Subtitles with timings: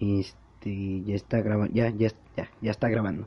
[0.00, 2.10] Este, ya está grabando, ya, ya,
[2.60, 3.26] ya, está grabando.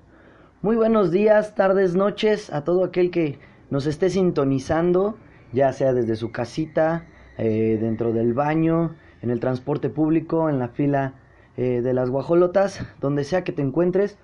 [0.62, 5.18] Muy buenos días, tardes, noches a todo aquel que nos esté sintonizando,
[5.54, 7.06] ya sea desde su casita,
[7.38, 11.14] eh, dentro del baño, en el transporte público, en la fila
[11.56, 14.18] eh, de las guajolotas, donde sea que te encuentres.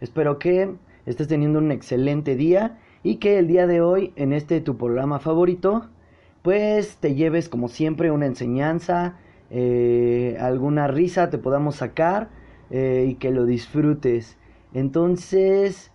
[0.00, 0.74] Espero que
[1.06, 5.18] estés teniendo un excelente día y que el día de hoy, en este tu programa
[5.18, 5.88] favorito,
[6.42, 9.16] pues te lleves como siempre una enseñanza,
[9.54, 12.30] eh, alguna risa te podamos sacar
[12.70, 14.38] eh, y que lo disfrutes.
[14.72, 15.92] Entonces,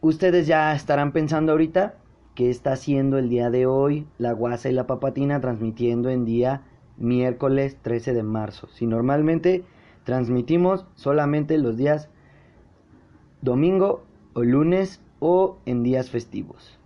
[0.00, 1.94] ustedes ya estarán pensando ahorita
[2.34, 6.62] qué está haciendo el día de hoy la guasa y la papatina transmitiendo en día
[6.96, 8.66] miércoles 13 de marzo.
[8.66, 9.62] Si normalmente
[10.02, 12.08] transmitimos solamente los días
[13.42, 16.80] domingo o lunes o en días festivos.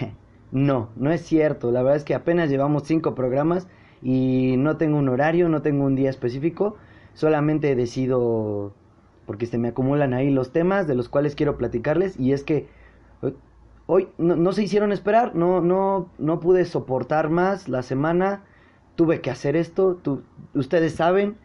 [0.52, 1.70] no, no es cierto.
[1.70, 3.68] La verdad es que apenas llevamos cinco programas
[4.02, 6.76] y no tengo un horario, no tengo un día específico.
[7.14, 8.72] Solamente decido
[9.26, 12.66] porque se me acumulan ahí los temas de los cuales quiero platicarles y es que
[13.86, 18.42] hoy no, se hicieron esperar, no, no, no pude soportar más la semana,
[18.96, 20.00] tuve que hacer esto,
[20.54, 21.36] ustedes saben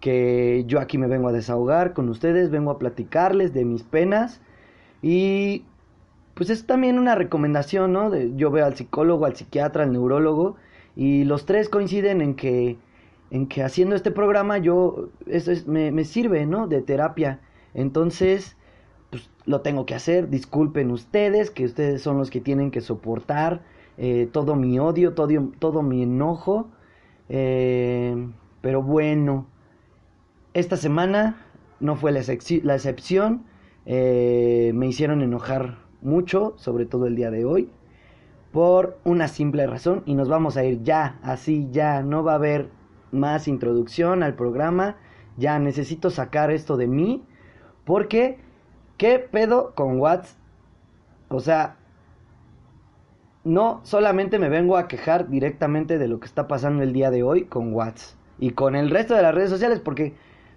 [0.00, 4.40] que yo aquí me vengo a desahogar con ustedes, vengo a platicarles de mis penas
[5.00, 5.64] y
[6.34, 8.10] pues es también una recomendación, ¿no?
[8.10, 10.56] De, yo veo al psicólogo, al psiquiatra, al neurólogo
[10.98, 12.76] y los tres coinciden en que
[13.30, 16.66] en que haciendo este programa yo eso es, me, me sirve, ¿no?
[16.66, 17.40] De terapia.
[17.72, 18.56] Entonces,
[19.10, 20.28] pues lo tengo que hacer.
[20.28, 23.62] Disculpen ustedes, que ustedes son los que tienen que soportar
[23.96, 26.68] eh, todo mi odio, todo, todo mi enojo.
[27.28, 28.16] Eh,
[28.60, 29.46] pero bueno,
[30.52, 31.46] esta semana
[31.78, 32.22] no fue la,
[32.64, 33.44] la excepción.
[33.86, 37.70] Eh, me hicieron enojar mucho, sobre todo el día de hoy,
[38.52, 40.02] por una simple razón.
[40.06, 42.02] Y nos vamos a ir ya, así ya.
[42.02, 42.70] No va a haber
[43.12, 44.96] más introducción al programa.
[45.36, 47.24] Ya necesito sacar esto de mí.
[47.84, 48.38] Porque,
[48.96, 50.38] ¿qué pedo con WhatsApp?
[51.28, 51.76] O sea,
[53.44, 57.22] no solamente me vengo a quejar directamente de lo que está pasando el día de
[57.22, 60.14] hoy con WhatsApp y con el resto de las redes sociales, porque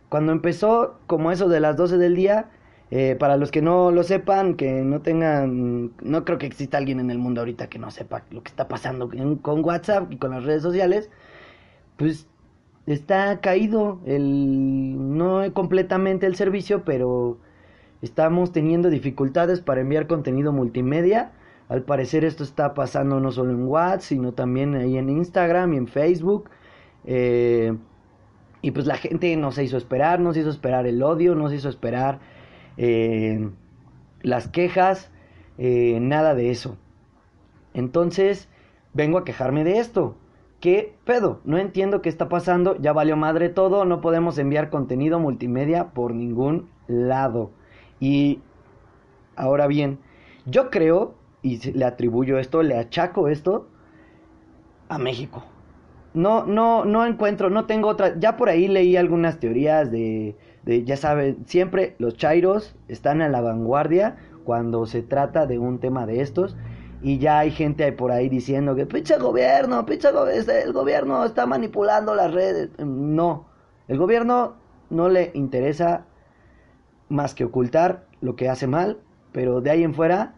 [0.10, 2.50] cuando empezó como eso de las 12 del día,
[2.92, 7.00] eh, para los que no lo sepan, que no tengan, no creo que exista alguien
[7.00, 9.10] en el mundo ahorita que no sepa lo que está pasando
[9.42, 11.10] con WhatsApp y con las redes sociales,
[11.96, 12.28] pues
[12.86, 17.38] está caído el no completamente el servicio, pero
[18.02, 21.32] estamos teniendo dificultades para enviar contenido multimedia.
[21.70, 25.78] Al parecer esto está pasando no solo en WhatsApp, sino también ahí en Instagram y
[25.78, 26.50] en Facebook.
[27.06, 27.74] Eh,
[28.62, 31.48] y pues la gente no se hizo esperar, no se hizo esperar el odio, no
[31.48, 32.20] se hizo esperar
[32.78, 33.50] eh,
[34.22, 35.12] las quejas,
[35.58, 36.78] eh, nada de eso.
[37.74, 38.50] Entonces,
[38.94, 40.16] vengo a quejarme de esto.
[40.60, 41.42] ¿Qué pedo?
[41.44, 46.14] No entiendo qué está pasando, ya valió madre todo, no podemos enviar contenido multimedia por
[46.14, 47.52] ningún lado.
[48.00, 48.42] Y
[49.36, 50.00] ahora bien,
[50.46, 53.68] yo creo, y le atribuyo esto, le achaco esto
[54.88, 55.44] a México.
[56.14, 58.20] No, no, no encuentro, no tengo otra.
[58.20, 63.30] Ya por ahí leí algunas teorías de, de, ya saben, siempre los chairos están a
[63.30, 66.56] la vanguardia cuando se trata de un tema de estos
[67.02, 70.10] y ya hay gente por ahí diciendo que pinche gobierno, pinche
[70.64, 72.70] el gobierno está manipulando las redes.
[72.80, 73.46] No,
[73.88, 74.56] el gobierno
[74.90, 76.06] no le interesa
[77.10, 79.00] más que ocultar lo que hace mal,
[79.32, 80.36] pero de ahí en fuera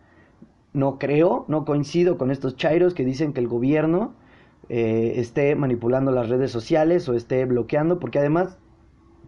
[0.73, 4.13] no creo, no coincido con estos chairos que dicen que el gobierno
[4.69, 8.57] eh, esté manipulando las redes sociales o esté bloqueando, porque además,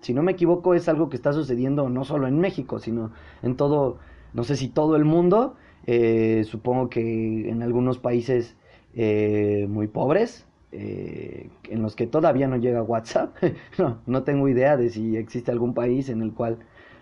[0.02, 3.12] si no me equivoco, es algo que está sucediendo no solo en México, sino
[3.42, 3.98] en todo,
[4.34, 5.56] no sé si todo el mundo,
[5.88, 8.56] eh, supongo que en algunos países
[8.96, 13.36] eh, muy pobres, eh, en los que todavía no llega WhatsApp.
[13.78, 16.58] no, no tengo idea de si existe algún país en el cual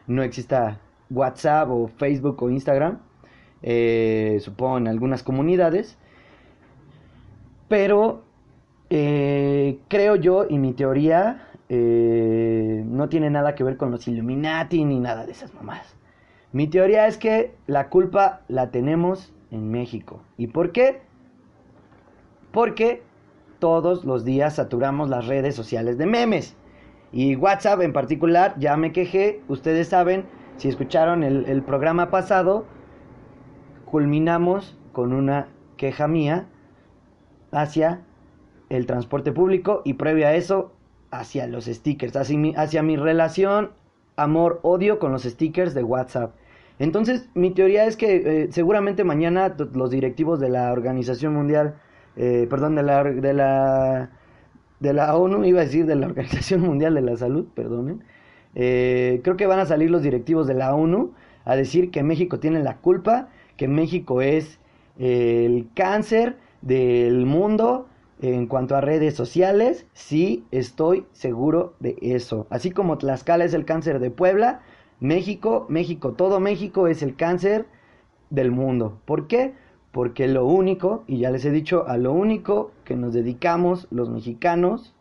[0.08, 0.80] no exista
[1.10, 3.00] WhatsApp o Facebook o Instagram.
[4.40, 5.98] supongo en algunas comunidades.
[7.70, 8.24] Pero
[8.90, 15.26] creo yo y mi teoría no tiene nada que ver con los Illuminati ni nada
[15.26, 15.96] de esas mamás.
[16.52, 20.22] Mi teoría es que la culpa la tenemos en México.
[20.38, 21.02] ¿Y por qué?
[22.52, 23.02] Porque
[23.58, 26.56] todos los días saturamos las redes sociales de memes.
[27.12, 30.26] Y WhatsApp en particular, ya me quejé, ustedes saben,
[30.58, 32.66] si escucharon el, programa pasado,
[33.86, 36.48] culminamos con una queja mía
[37.52, 38.02] hacia
[38.70, 40.72] el transporte público y previo a eso
[41.14, 43.72] hacia los stickers, hacia mi, mi relación
[44.16, 46.36] amor-odio con los stickers de WhatsApp.
[46.80, 51.76] Entonces, mi teoría es que eh, seguramente mañana los directivos de la Organización Mundial,
[52.16, 54.10] eh, perdón, de la,
[54.80, 58.04] de la ONU, iba a decir de la Organización Mundial de la Salud, perdonen,
[58.56, 61.14] eh, creo que van a salir los directivos de la ONU
[61.46, 64.60] a decir que México tiene la culpa, que México es
[64.98, 67.88] el cáncer del mundo
[68.24, 72.48] en cuanto a redes sociales, sí estoy seguro de eso.
[72.50, 74.62] Así como Tlaxcala es el cáncer de Puebla,
[75.02, 77.66] México, México, todo México es el cáncer
[78.30, 79.02] del mundo.
[79.04, 79.56] ¿Por qué?
[79.92, 84.10] Porque lo único, y ya les he dicho, a lo único que nos dedicamos los
[84.10, 84.96] mexicanos,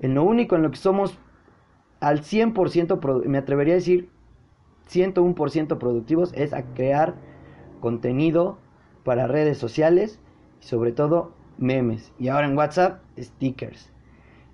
[0.00, 1.16] en lo único en lo que somos
[2.00, 4.10] al 100%, me atrevería a decir
[4.90, 7.14] 101% productivos, es a crear
[7.80, 8.58] contenido
[9.04, 10.18] para redes sociales
[10.60, 12.12] y sobre todo memes.
[12.18, 13.90] Y ahora en WhatsApp, stickers.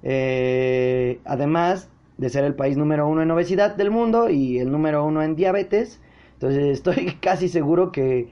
[0.02, 5.04] Eh, además de ser el país número uno en obesidad del mundo y el número
[5.04, 6.00] uno en diabetes,
[6.34, 8.30] entonces estoy casi seguro que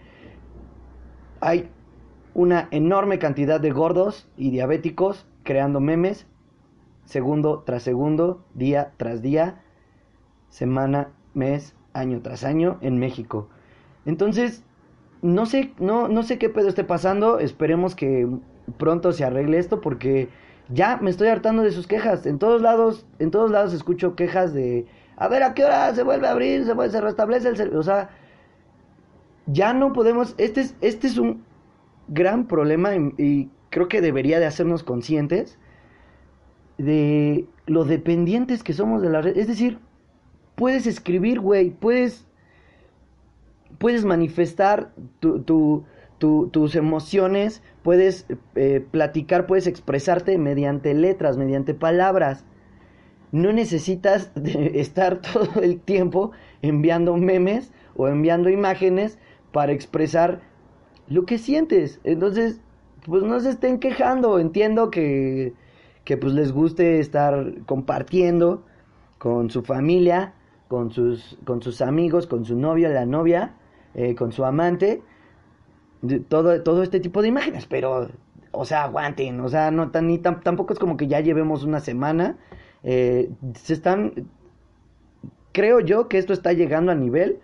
[1.40, 1.68] hay
[2.34, 6.26] una enorme cantidad de gordos y diabéticos creando memes
[7.10, 9.62] segundo tras segundo, día tras día,
[10.48, 13.48] semana, mes, año tras año en México.
[14.06, 14.62] Entonces,
[15.20, 18.28] no sé, no, no sé qué pedo esté pasando, esperemos que
[18.78, 20.28] pronto se arregle esto porque
[20.68, 22.26] ya me estoy hartando de sus quejas.
[22.26, 24.86] En todos lados, en todos lados escucho quejas de
[25.16, 27.78] a ver a qué hora se vuelve a abrir, se, vuelve, se restablece el servicio.
[27.78, 28.10] O sea,
[29.46, 30.34] ya no podemos.
[30.38, 31.44] Este es, este es un
[32.08, 35.56] gran problema y, creo que debería de hacernos conscientes
[36.76, 39.36] de lo dependientes que somos de la red.
[39.36, 39.78] Es decir,
[40.56, 42.26] puedes escribir, güey, puedes,
[43.78, 44.90] puedes manifestar
[45.20, 45.84] tu, tu,
[46.20, 52.44] tus emociones, puedes eh, platicar, puedes expresarte mediante letras, mediante palabras.
[53.32, 56.32] No necesitas estar todo el tiempo
[56.62, 59.18] enviando memes o enviando imágenes
[59.50, 60.42] para expresar
[61.08, 62.00] lo que sientes.
[62.04, 62.60] Entonces,
[63.06, 64.38] pues no se estén quejando.
[64.38, 65.54] Entiendo que,
[66.04, 68.62] que pues les guste estar compartiendo
[69.16, 70.34] con su familia,
[70.68, 73.54] con sus, con sus amigos, con su novio, la novia,
[73.94, 75.02] eh, con su amante
[76.28, 78.08] todo, todo este tipo de imágenes, pero,
[78.52, 81.80] o sea, aguanten, o sea, no tan, ni tampoco es como que ya llevemos una
[81.80, 82.38] semana,
[82.82, 84.28] eh, se están,
[85.52, 87.40] creo yo que esto está llegando a nivel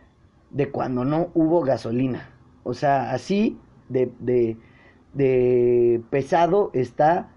[0.50, 2.30] de cuando no hubo gasolina,
[2.62, 3.58] o sea, así
[3.88, 4.56] de, de,
[5.12, 7.30] de pesado está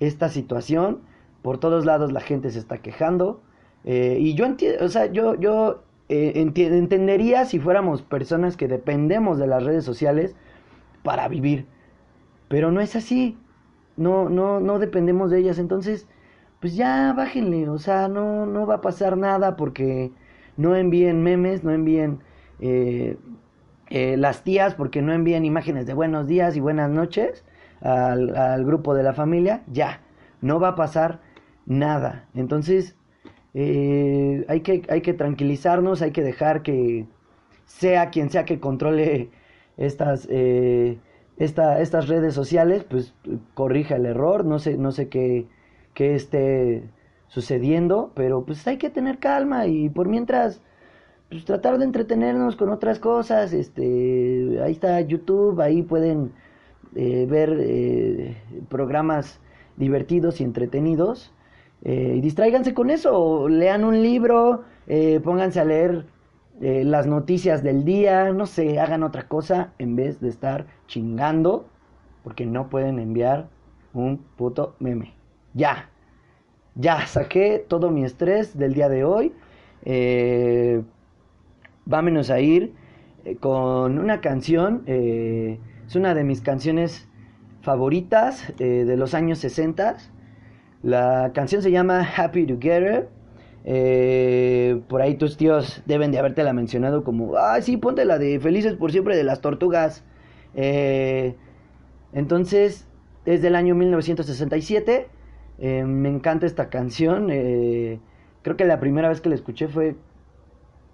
[0.00, 1.02] esta situación,
[1.42, 3.42] por todos lados la gente se está quejando,
[3.84, 9.38] eh, y yo entiendo, o sea, yo, yo eh, entendería si fuéramos personas que dependemos
[9.38, 10.36] de las redes sociales,
[11.02, 11.66] para vivir.
[12.48, 13.38] Pero no es así.
[13.96, 15.58] No, no, no dependemos de ellas.
[15.58, 16.06] Entonces,
[16.60, 17.68] pues ya bájenle.
[17.68, 20.12] O sea, no, no va a pasar nada porque
[20.56, 22.20] no envíen memes, no envíen
[22.60, 23.16] eh,
[23.90, 27.44] eh, las tías, porque no envíen imágenes de buenos días y buenas noches
[27.80, 29.62] al, al, grupo de la familia.
[29.66, 30.00] Ya,
[30.40, 31.20] no va a pasar
[31.66, 32.26] nada.
[32.34, 32.96] Entonces,
[33.54, 37.06] eh, hay, que, hay que tranquilizarnos, hay que dejar que
[37.66, 39.30] sea quien sea que controle
[39.86, 40.98] estas, eh,
[41.36, 43.14] estas redes sociales, pues
[43.54, 45.46] corrija el error, no sé, no sé qué,
[45.94, 46.84] qué esté
[47.26, 50.60] sucediendo, pero pues hay que tener calma y por mientras
[51.30, 56.32] pues tratar de entretenernos con otras cosas, este, ahí está YouTube, ahí pueden
[56.94, 58.36] eh, ver eh,
[58.68, 59.40] programas
[59.76, 61.32] divertidos y entretenidos
[61.84, 64.62] y distráiganse con eso, lean un libro,
[65.24, 66.04] pónganse a leer
[66.64, 71.66] eh, las noticias del día, no sé, hagan otra cosa en vez de estar chingando
[72.22, 73.48] porque no pueden enviar
[73.92, 75.12] un puto meme.
[75.54, 75.90] Ya,
[76.76, 79.32] ya saqué todo mi estrés del día de hoy.
[79.84, 80.82] Eh,
[81.84, 82.72] vámonos a ir
[83.24, 87.08] eh, con una canción, es una de mis canciones
[87.62, 89.96] favoritas de los años 60.
[90.84, 93.08] La canción se llama Happy Together
[93.64, 98.40] eh, por ahí tus tíos deben de habértela mencionado como, ah, sí, ponte la de
[98.40, 100.04] Felices por siempre de las tortugas.
[100.54, 101.36] Eh,
[102.12, 102.88] entonces,
[103.24, 105.08] es del año 1967.
[105.58, 107.28] Eh, me encanta esta canción.
[107.30, 108.00] Eh,
[108.42, 109.96] creo que la primera vez que la escuché fue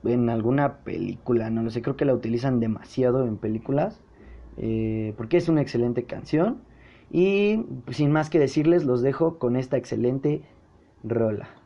[0.05, 4.01] en alguna película, no lo sé, creo que la utilizan demasiado en películas.
[5.17, 6.63] porque es una excelente canción.
[7.11, 10.43] Y sin más que decirles, los dejo con esta excelente
[11.05, 11.58] rola.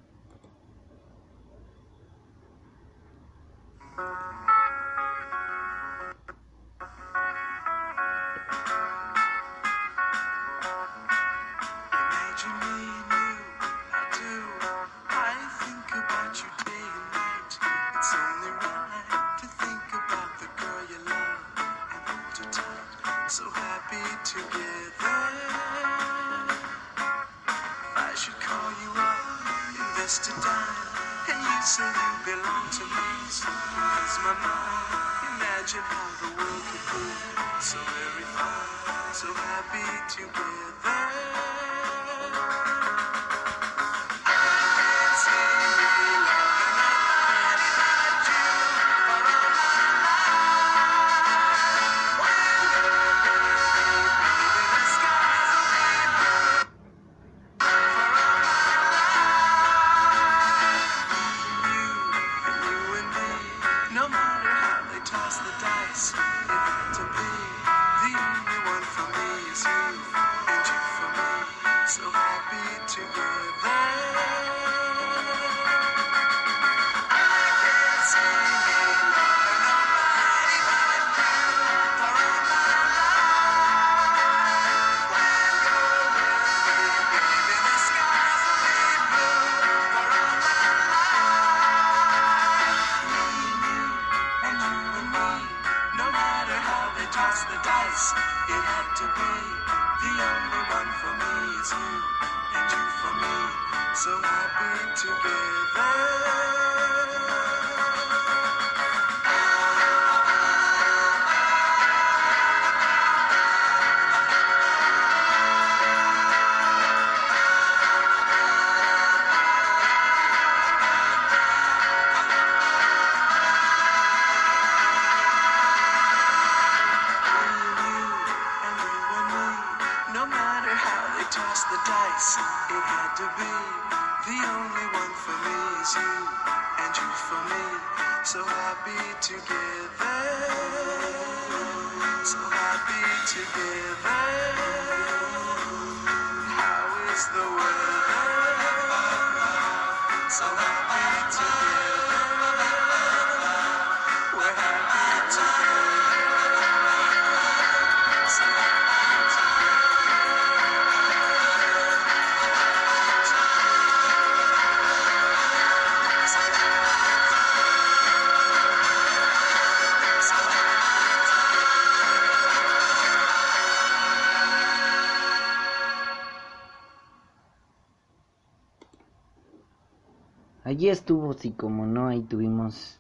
[180.73, 182.99] Allí estuvo, sí, como no, ahí tuvimos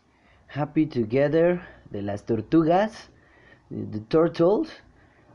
[0.54, 3.10] Happy Together de las Tortugas,
[3.70, 4.68] The Turtles.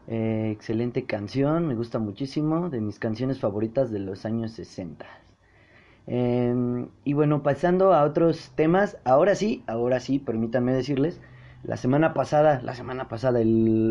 [0.08, 5.04] Eh, excelente canción, me gusta muchísimo, de mis canciones favoritas de los años 60.
[6.06, 11.20] Eh, y bueno, pasando a otros temas, ahora sí, ahora sí, permítanme decirles,
[11.64, 13.40] la semana pasada, la semana pasada,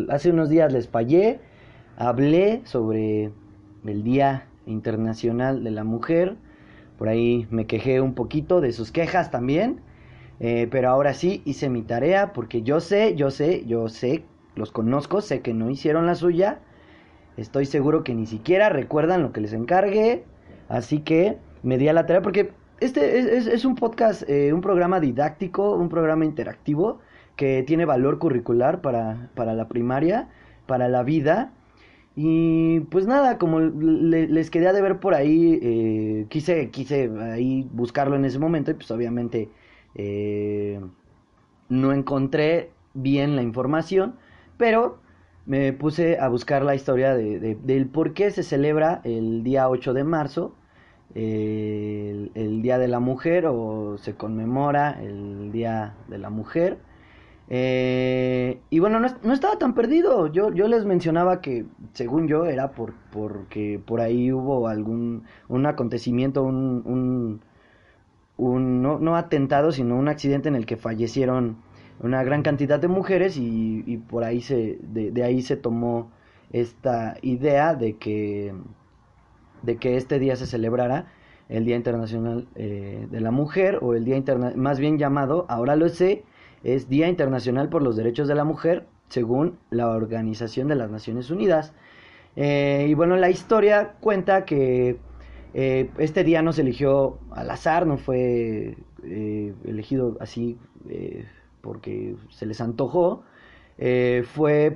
[0.07, 1.41] hace unos días les fallé,
[1.97, 3.33] hablé sobre
[3.85, 6.37] el Día Internacional de la Mujer,
[6.97, 9.81] por ahí me quejé un poquito de sus quejas también.
[10.39, 14.25] eh, pero ahora sí hice mi tarea porque yo sé, yo sé, yo sé,
[14.55, 16.61] los conozco, sé que no hicieron la suya.
[17.37, 20.25] Estoy seguro que ni siquiera recuerdan lo que les encargué.
[20.67, 24.61] Así que me di a la tarea porque este es, es- un podcast, eh, un
[24.61, 26.99] programa didáctico, un programa interactivo
[27.35, 30.29] que tiene valor curricular para, para la primaria,
[30.65, 31.53] para la vida.
[32.19, 37.69] Y pues nada, como le- les quería de ver por ahí, eh, quise, quise ahí
[37.71, 39.51] buscarlo en ese momento y pues obviamente
[39.95, 40.81] eh,
[41.69, 44.15] no encontré bien la información,
[44.57, 44.99] pero
[45.45, 49.69] me puse a buscar la historia de, de- del por qué se celebra el día
[49.69, 50.55] 8 de marzo,
[51.15, 56.77] el Día de la Mujer o se conmemora el Día de la Mujer.
[57.49, 60.27] Eh, y bueno, no, no estaba tan perdido.
[60.27, 65.65] Yo, yo les mencionaba que, según yo, era por, porque por ahí hubo algún un
[65.65, 67.41] acontecimiento, un,
[68.37, 71.57] un, no, no atentado, sino un accidente en el que fallecieron
[71.99, 76.11] una gran cantidad de mujeres y, y por ahí se, de, de ahí se tomó
[76.51, 78.53] esta idea de que,
[79.63, 81.07] de que este día se celebrara
[81.49, 85.75] el Día Internacional eh, de la Mujer o el Día Interna más bien llamado, ahora
[85.75, 86.23] lo sé,
[86.63, 91.29] es Día Internacional por los Derechos de la Mujer según la Organización de las Naciones
[91.31, 91.73] Unidas.
[92.35, 94.97] Eh, y bueno, la historia cuenta que
[95.53, 100.57] eh, este día no se eligió al azar, no fue eh, elegido así
[101.61, 103.23] porque se les antojó.
[103.77, 104.75] Fue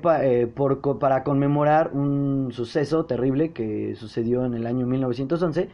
[0.56, 5.70] por para conmemorar un suceso terrible que sucedió en el año 1911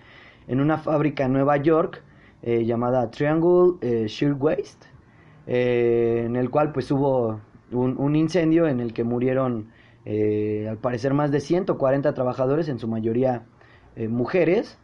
[0.48, 2.04] en una fábrica en Nueva York
[2.44, 4.86] llamada Triangle eh, Shirtwaist,
[5.48, 7.40] eh, en el cual pues hubo
[7.72, 9.72] un, incendio en el que murieron
[10.06, 13.46] eh, al parecer más de 140 trabajadores, en su mayoría
[13.96, 14.78] eh, mujeres,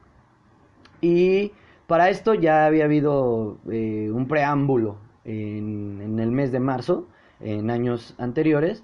[1.01, 1.51] y
[1.87, 7.09] Para esto ya había habido un preámbulo en, en el mes de marzo,
[7.41, 8.83] en años anteriores.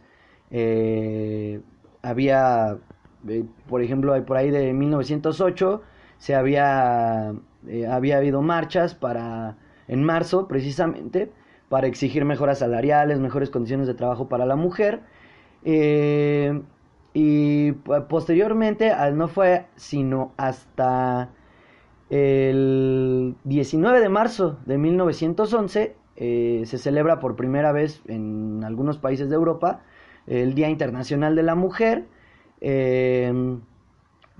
[2.01, 2.77] Había,
[3.69, 5.81] por ejemplo, hay por ahí de 1908,
[6.17, 7.33] se había,
[7.89, 9.57] había habido marchas para,
[9.87, 11.31] en marzo precisamente,
[11.69, 15.01] para exigir mejoras salariales, mejores condiciones de trabajo para la mujer.
[15.63, 16.61] Eh,
[17.13, 21.29] y po- posteriormente, no fue sino hasta
[22.09, 29.29] el 19 de marzo de 1911, eh, se celebra por primera vez en algunos países
[29.29, 29.81] de Europa
[30.27, 32.05] el Día Internacional de la Mujer.
[32.61, 33.31] eh,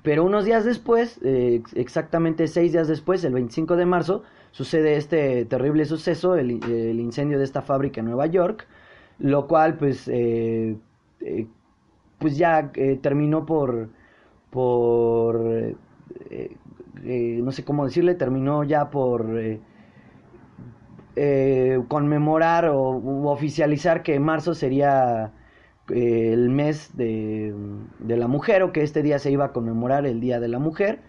[0.03, 5.46] pero unos días después, ex- exactamente seis días después, el 25 de marzo, sucede este
[5.46, 8.68] terrible suceso, el, in- el incendio de esta fábrica en Nueva York,
[9.20, 10.77] lo cual pues, eh,
[11.22, 11.48] eh,
[12.20, 13.89] pues ya eh, terminó por,
[14.51, 15.46] por
[16.29, 16.56] eh,
[17.44, 19.25] no sé cómo decirle, terminó ya por
[21.88, 25.34] conmemorar o oficializar que marzo sería
[25.89, 27.53] el mes de,
[28.00, 30.60] de la mujer o que este día se iba a conmemorar el Día de la
[30.60, 31.00] Mujer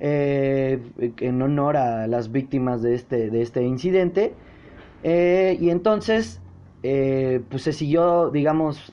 [0.00, 0.80] eh,
[1.18, 4.34] en honor a las víctimas de este, de este incidente.
[5.02, 6.40] Eh, y entonces,
[6.82, 8.92] eh, pues se siguió, digamos,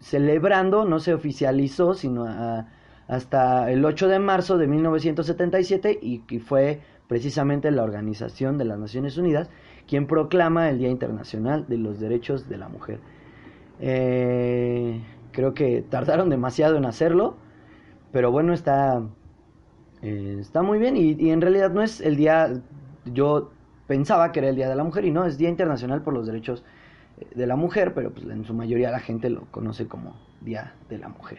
[0.00, 2.68] celebrando, no se oficializó, sino a-
[3.08, 9.18] hasta el 8 de marzo de 1977 y, fue precisamente la Organización de las Naciones
[9.18, 9.50] Unidas
[9.88, 13.00] quien proclama el Día Internacional de los Derechos de la Mujer.
[15.32, 17.36] Creo que tardaron demasiado en hacerlo,
[18.12, 19.02] pero bueno, está,
[20.02, 22.52] eh, está muy bien y, y en realidad no es el día,
[23.04, 23.50] yo
[23.86, 26.26] pensaba que era el Día de la Mujer y no, es Día Internacional por los
[26.26, 26.64] Derechos
[27.18, 30.74] eh, de la Mujer, pero pues en su mayoría la gente lo conoce como Día
[30.88, 31.38] de la Mujer.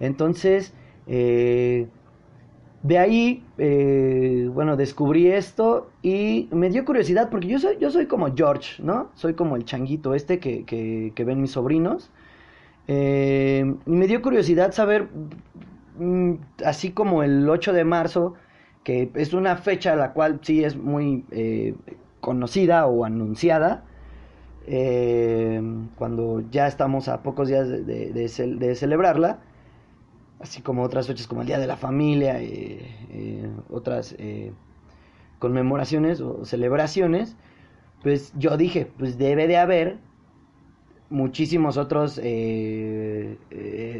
[0.00, 0.72] Entonces,
[1.06, 1.88] eh,
[2.82, 3.42] de ahí,
[4.52, 9.10] bueno, descubrí esto y me dio curiosidad porque yo soy, yo soy como George, ¿no?
[9.14, 12.10] Soy como el changuito este que, que, ven mis sobrinos.
[12.86, 15.08] Y me dio curiosidad saber,
[16.64, 18.34] así como el 8 de marzo,
[18.84, 21.74] que es una fecha la cual sí es muy eh,
[22.20, 23.84] conocida o anunciada,
[24.66, 25.62] eh,
[25.96, 29.38] cuando ya estamos a pocos días de, de- de cel- de celebrarla,
[30.40, 32.80] así como otras fechas como el Día de la Familia, eh,
[33.10, 34.14] eh, otras
[35.38, 37.36] conmemoraciones o celebraciones,
[38.02, 39.98] pues yo dije, pues debe de haber
[41.10, 42.20] muchísimos otros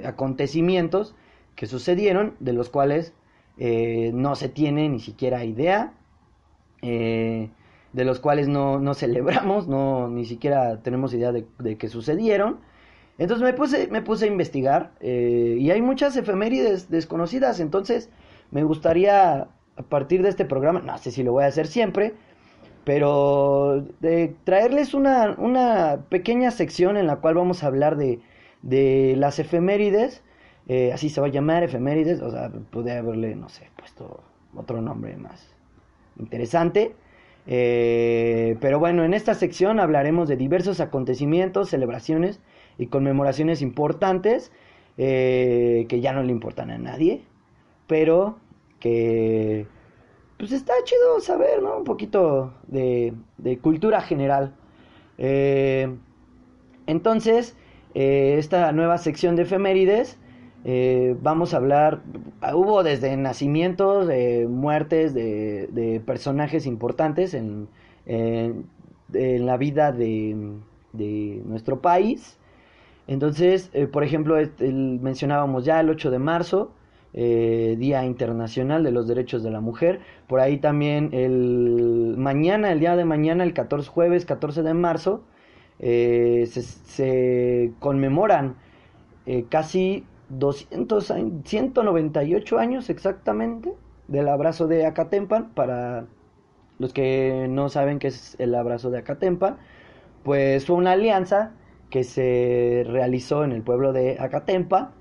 [0.05, 1.15] acontecimientos
[1.57, 3.15] que sucedieron, de los cuales
[3.59, 5.95] eh, no se tiene ni siquiera idea,
[6.83, 7.51] eh,
[7.93, 12.61] de los cuales no, no celebramos, no, ni siquiera tenemos idea de, de que sucedieron.
[13.19, 18.11] Entonces me puse, me puse a investigar eh, y hay muchas efemérides desconocidas, entonces
[18.51, 22.15] me gustaría a partir de este programa, no sé si lo voy a hacer siempre,
[22.85, 28.21] pero de traerles una, una pequeña sección en la cual vamos a hablar de,
[28.63, 30.23] de las efemérides,
[30.67, 34.23] eh, así se va a llamar efemérides, o sea, pude haberle, no sé, puesto
[34.55, 35.55] otro nombre más
[36.19, 36.95] interesante.
[37.47, 42.41] Eh, pero bueno, en esta sección hablaremos de diversos acontecimientos, celebraciones
[42.79, 44.51] y conmemoraciones importantes
[44.97, 47.23] eh, que ya no le importan a nadie,
[47.87, 48.39] pero
[48.81, 49.67] que
[50.39, 51.77] pues está chido saber, ¿no?
[51.77, 54.55] Un poquito de, de cultura general.
[56.87, 57.57] Entonces,
[57.95, 60.19] esta nueva sección de efemérides,
[60.65, 62.03] eh, vamos a hablar,
[62.55, 67.69] hubo desde nacimientos, eh, muertes de, de personajes importantes en,
[68.07, 68.67] en-
[69.13, 70.37] la vida de,
[70.93, 72.39] de nuestro país.
[73.07, 76.73] Entonces, eh, por ejemplo, mencionábamos ya el 8 de marzo,
[77.13, 80.01] eh, Día Internacional de los Derechos de la Mujer.
[80.27, 85.23] Por ahí también el mañana, el día de mañana, el 14, jueves 14 de marzo,
[85.79, 88.57] se, se conmemoran
[89.49, 90.05] casi
[90.39, 93.73] 200, años- 198 años exactamente
[94.09, 95.51] del abrazo de Acatempan.
[95.55, 96.07] Para
[96.79, 99.59] los que no saben qué es el abrazo de Acatempan,
[100.23, 101.53] pues fue una alianza
[101.91, 104.93] que se realizó en el pueblo de Acatempa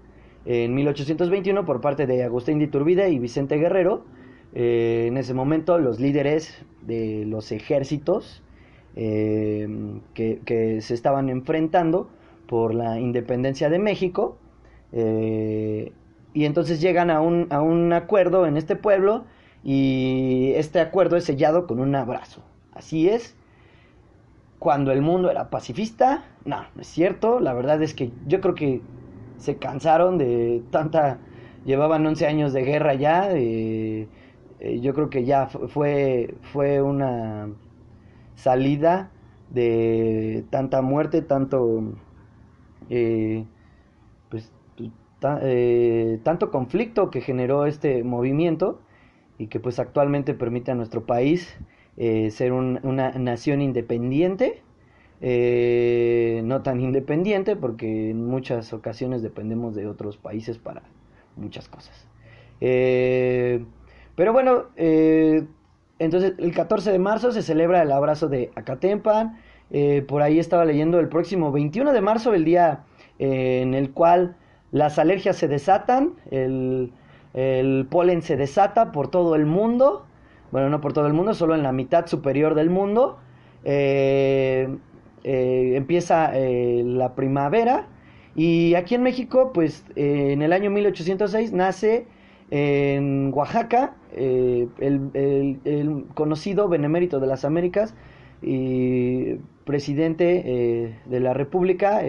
[0.46, 4.06] en 1821 por parte de Agustín de Iturbide y Vicente Guerrero.
[4.54, 8.44] Eh, en ese momento los líderes de los ejércitos
[8.96, 9.68] eh,
[10.14, 12.10] que, que se estaban enfrentando
[12.48, 14.38] por la independencia de México
[14.94, 15.94] eh,
[16.34, 19.26] y entonces llegan a un, a un acuerdo en este pueblo
[19.64, 22.44] y este acuerdo es sellado con un abrazo.
[22.74, 23.36] Así es,
[24.60, 27.40] cuando el mundo era pacifista, no, no es cierto.
[27.40, 28.86] La verdad es que yo creo que
[29.38, 31.22] se cansaron de tanta...
[31.64, 33.30] Llevaban 11 años de guerra ya.
[33.34, 34.10] eh,
[34.82, 37.50] yo creo que ya fu- fue, fue una
[38.36, 39.12] salida
[39.50, 41.84] de tanta muerte, tanto,
[42.90, 43.48] eh,
[44.30, 44.54] pues,
[45.42, 48.82] eh, tanto conflicto que generó este movimiento
[49.38, 51.56] y que pues actualmente permite a nuestro país
[51.98, 54.62] eh, ser un- una nación independiente,
[55.22, 60.84] eh, no tan independiente porque en muchas ocasiones dependemos de otros países para
[61.38, 62.08] muchas cosas.
[62.60, 64.66] Pero bueno,
[66.00, 69.38] entonces el 14 de marzo se celebra el abrazo de Acatempan.
[70.08, 72.84] Por ahí estaba leyendo el próximo 21 de marzo, el día
[73.20, 74.36] en el cual
[74.74, 76.92] las alergias se desatan, el,
[77.34, 80.06] el polen se desata por todo el mundo.
[80.52, 83.20] Bueno, no por todo el mundo, solo en la mitad superior del mundo.
[83.64, 84.68] Eh,
[85.24, 87.88] eh, empieza eh, la primavera.
[88.36, 92.08] Y aquí en México, pues eh, en el año 1806 nace
[92.52, 94.70] en Oaxaca el,
[95.14, 97.96] el- el conocido benemérito de las Américas
[98.42, 102.02] y presidente de la República,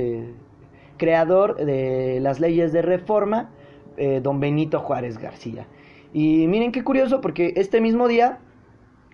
[0.97, 3.51] creador de las leyes de reforma,
[3.97, 5.67] eh, don Benito Juárez García.
[6.13, 8.39] Y miren qué curioso, porque este mismo día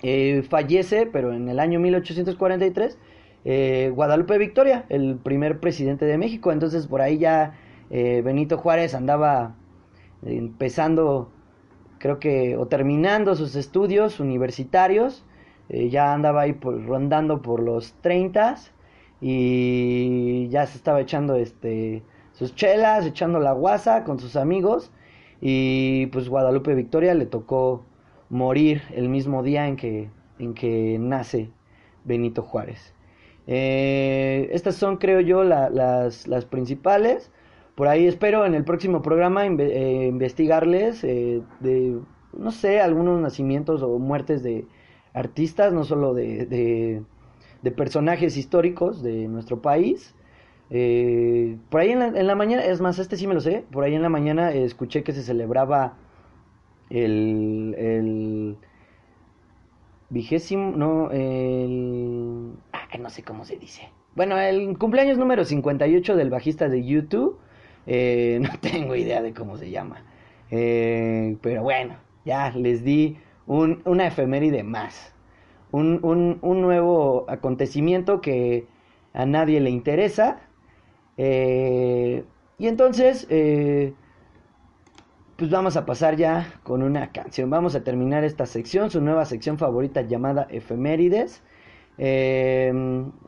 [0.02, 2.98] eh, fallece, pero en el año 1843,
[3.44, 6.52] eh, Guadalupe Victoria, el primer presidente de México.
[6.52, 7.54] Entonces por ahí ya
[7.90, 9.56] Benito Juárez andaba
[10.24, 11.32] empezando,
[11.98, 15.24] creo que, o terminando sus estudios universitarios.
[15.68, 18.56] ya andaba ahí rondando por los 30
[19.20, 22.02] y ya se estaba echando este
[22.33, 24.90] sus chelas, echando la guasa con sus amigos
[25.40, 27.85] y pues Guadalupe Victoria le tocó
[28.28, 31.50] morir el mismo día en que, en que nace
[32.04, 32.94] Benito Juárez.
[33.46, 37.30] Eh, estas son, creo yo, la- las, las principales.
[37.74, 41.98] Por ahí espero en el próximo programa eh, investigarles eh, de,
[42.33, 44.66] no sé, algunos nacimientos o muertes de
[45.14, 47.02] artistas, no solo de, de,
[47.62, 50.14] de personajes históricos de nuestro país.
[50.70, 53.64] Eh, por ahí en la, en la mañana, es más, este sí me lo sé,
[53.72, 55.96] por ahí en la mañana eh, escuché que se celebraba
[56.90, 58.56] el, el
[60.08, 62.52] vigésimo, no, el...
[62.72, 63.88] ah, no sé cómo se dice.
[64.14, 67.38] Bueno, el cumpleaños número 58 del bajista de YouTube,
[67.86, 70.04] eh, no tengo idea de cómo se llama.
[70.50, 71.94] Pero bueno,
[72.24, 75.14] ya les di un, una efeméride más.
[75.72, 78.66] Un, un, un nuevo acontecimiento que
[79.12, 80.40] a nadie le interesa.
[81.16, 82.24] Eh,
[82.59, 83.94] y entonces, eh,
[85.37, 87.50] pues vamos a pasar ya con una canción.
[87.50, 91.42] Vamos a terminar esta sección, su nueva sección favorita llamada Efemérides.
[91.98, 92.72] Eh,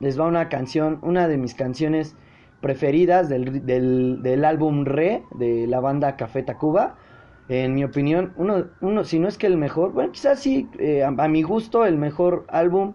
[0.00, 2.16] les va una canción, una de mis canciones
[2.61, 6.96] preferidas del, del, del álbum Re de la banda Café Tacuba.
[7.48, 11.02] En mi opinión, uno, uno, si no es que el mejor, bueno, quizás sí, eh,
[11.05, 12.94] a, mi gusto, el mejor álbum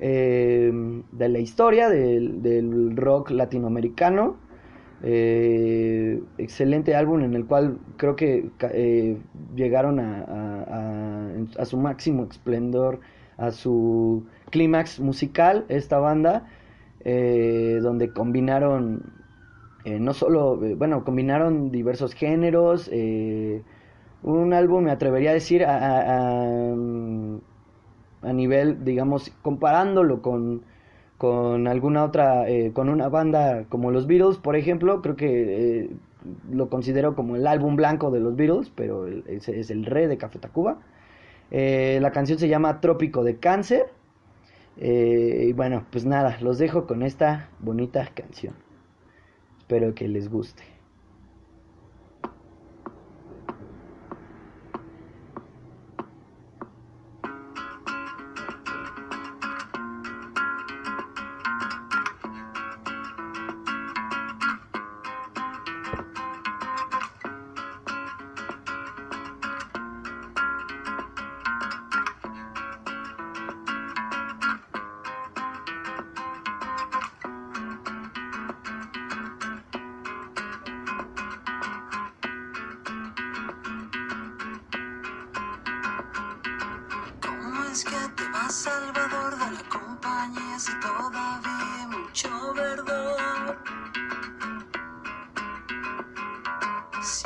[0.00, 0.72] eh,
[1.12, 4.36] de la historia del, del rock latinoamericano.
[5.04, 9.18] Eh, excelente álbum en el cual creo que eh,
[9.56, 10.20] llegaron a,
[11.58, 13.00] a, a, su máximo esplendor,
[13.36, 16.46] a su clímax musical, esta banda,
[17.04, 19.02] eh, donde combinaron
[19.84, 22.88] eh, no solo, bueno, combinaron diversos géneros,
[24.22, 26.72] un álbum me atrevería a decir a,
[28.22, 30.62] a nivel, digamos, comparándolo con
[31.22, 35.90] con alguna otra, eh, con una banda como los Beatles, por ejemplo, creo que eh,
[36.50, 40.18] lo considero como el álbum blanco de los Beatles, pero ese es el re de
[40.18, 40.80] Café Tacuba.
[41.52, 43.86] Eh, la canción se llama Trópico de Cáncer.
[44.76, 48.54] Y bueno, pues nada, los dejo con esta bonita canción.
[49.60, 50.71] Espero que les guste.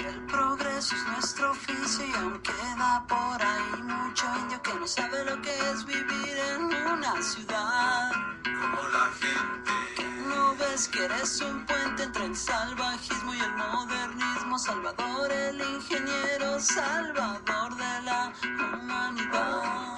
[0.08, 5.24] El progreso es nuestro oficio y aún queda por ahí mucho indio que no sabe
[5.24, 8.12] lo que es vivir en una ciudad.
[8.42, 13.38] Como la gente Que no ve sabes que eres un puente entre el salvajismo y
[13.40, 14.58] el modernismo.
[14.58, 18.32] Salvador, el ingeniero, salvador de la
[18.72, 19.95] humanidad.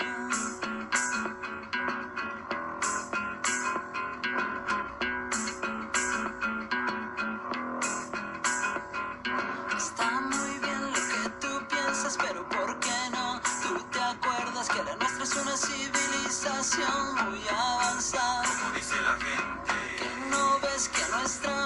[16.48, 18.42] Civilización muy avanzada.
[18.44, 21.57] Como dice la gente, Que no ves que nuestra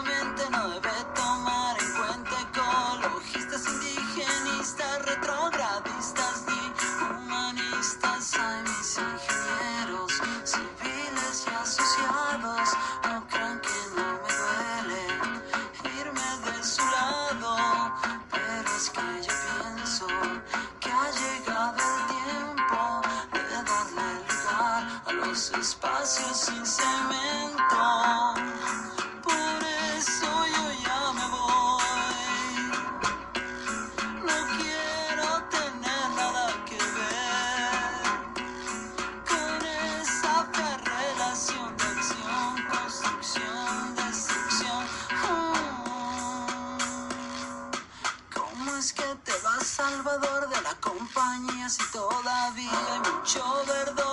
[51.33, 54.12] compañía si todavía hay mucho verdor?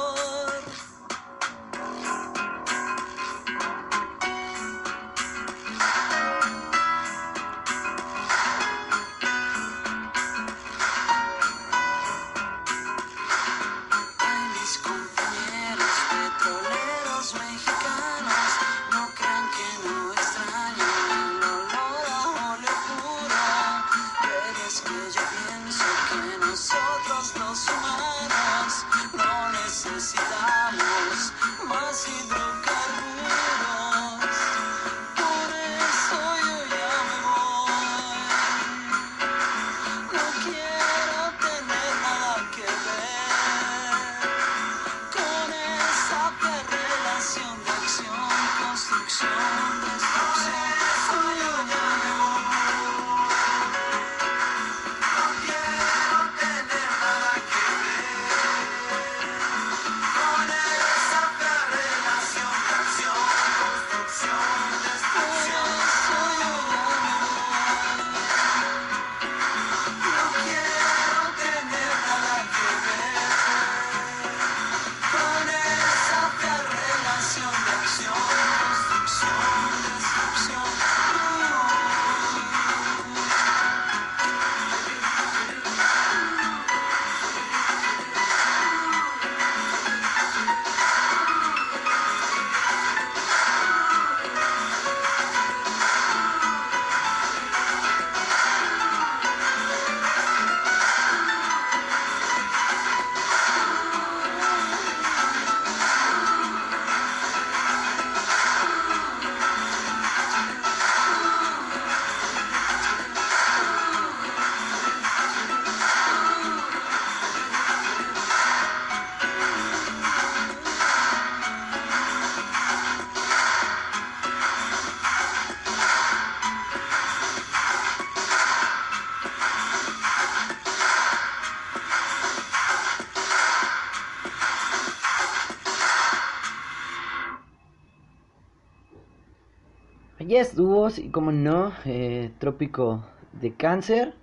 [140.40, 143.04] 10 dúos y como no, eh, Trópico
[143.42, 144.14] de Cáncer,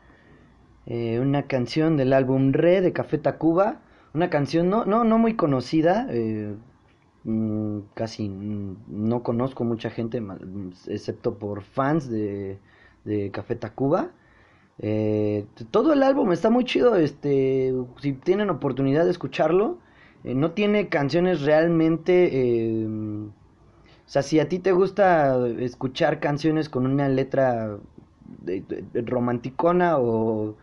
[0.86, 3.82] eh, una canción del álbum Re de Café Tacuba,
[4.14, 6.54] una canción no, no, no muy conocida, eh,
[7.24, 10.22] mm, casi mm, no conozco mucha gente,
[10.86, 12.58] excepto por fans de,
[13.04, 14.08] de Café Tacuba.
[15.70, 19.80] todo el álbum está muy chido, este, si tienen oportunidad de escucharlo,
[20.24, 22.88] no tiene canciones realmente
[24.06, 27.78] o sea, si a ti te gusta escuchar canciones con una letra
[28.44, 28.64] de-
[29.06, 30.56] romanticona o,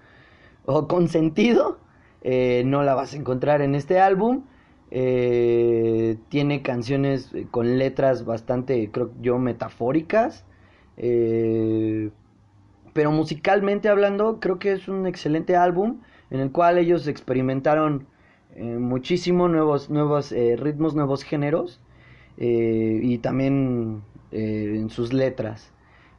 [0.65, 1.79] o con sentido,
[2.21, 4.45] eh, no la vas a encontrar en este álbum.
[4.91, 10.45] Eh, tiene canciones con letras bastante, creo yo, metafóricas.
[10.97, 12.11] Eh,
[12.93, 18.07] pero musicalmente hablando, creo que es un excelente álbum en el cual ellos experimentaron
[18.55, 21.81] eh, muchísimo nuevos, nuevos ritmos, nuevos géneros
[22.37, 25.73] eh, y también eh, en sus letras.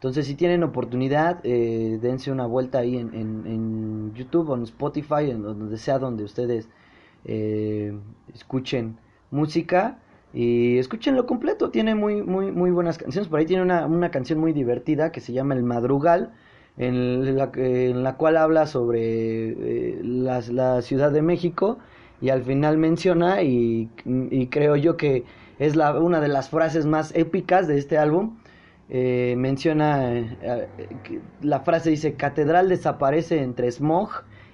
[0.04, 5.30] Entonces, si tienen oportunidad, eh, dense una vuelta ahí en, en, YouTube o en Spotify,
[5.30, 6.68] en donde sea donde ustedes
[7.24, 7.96] eh,
[8.34, 8.98] escuchen
[9.30, 9.98] música.
[10.34, 13.28] Y escúchenlo completo, tiene muy, muy, muy buenas canciones.
[13.28, 16.32] Por ahí tiene una, una canción muy divertida que se llama El Madrugal,
[16.76, 18.98] en la, en la cual habla sobre
[19.52, 21.78] eh, la, la Ciudad de México
[22.20, 25.24] y al final menciona, y, y creo yo que
[25.58, 28.36] es la, una de las frases más épicas de este álbum,
[28.90, 30.68] eh, menciona, eh,
[31.40, 34.10] la frase dice, Catedral desaparece entre smog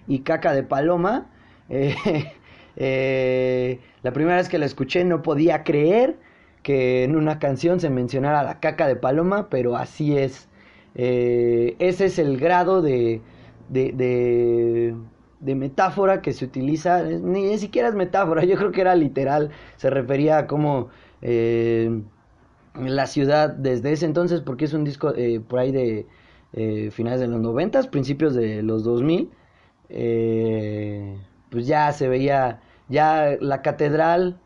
[0.06, 1.30] y caca de paloma.
[2.82, 6.16] Eh, la primera vez que la escuché no podía creer
[6.62, 10.48] que en una canción se mencionara la caca de paloma, pero así es.
[10.94, 13.20] Ese es el grado de,
[13.68, 14.94] de, de,
[15.40, 19.50] de metáfora que se utiliza, ni, ni siquiera es metáfora, yo creo que era literal,
[19.76, 20.88] se refería a cómo
[21.22, 22.02] eh,
[22.74, 26.06] la ciudad desde ese entonces, porque es un disco eh, por ahí de
[26.52, 29.30] eh, finales de los noventas, principios de los 2000,
[29.88, 31.18] eh,
[31.50, 34.38] pues ya se veía, ya la catedral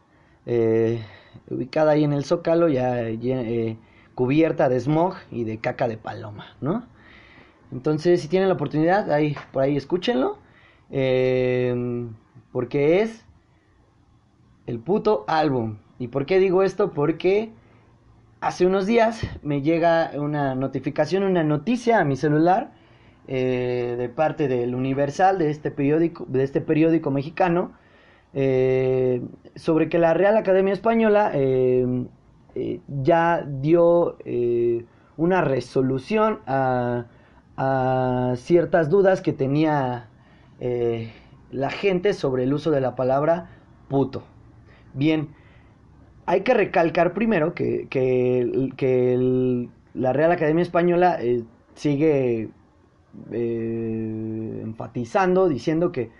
[0.46, 1.02] eh,
[1.50, 3.78] ubicada ahí en el Zócalo, ya eh,
[4.14, 6.86] cubierta de smog y de caca de paloma, ¿no?
[7.72, 10.38] Entonces, si tienen la oportunidad, ahí, por ahí escúchenlo,
[10.90, 12.06] eh,
[12.52, 13.24] porque es
[14.66, 15.78] el puto álbum.
[15.98, 16.92] ¿Y por qué digo esto?
[16.92, 17.52] Porque
[18.40, 22.72] hace unos días me llega una notificación, una noticia a mi celular
[23.28, 27.72] eh, de parte del Universal, de este periódico, de este periódico mexicano,
[28.36, 29.22] eh,
[29.54, 32.06] sobre que la Real Academia Española eh,
[32.56, 34.18] eh, ya dio
[35.16, 37.06] una resolución a,
[37.56, 40.08] a ciertas dudas que tenía
[40.60, 41.12] eh,
[41.50, 43.50] la gente sobre el uso de la palabra
[43.88, 44.24] puto.
[44.94, 45.28] Bien,
[46.26, 52.50] hay que recalcar primero que, que, que la Real Academia Española eh, sigue
[53.32, 56.10] eh, enfatizando, diciendo que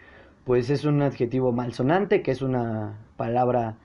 [0.45, 3.77] pues es un adjetivo malsonante, que es una palabra,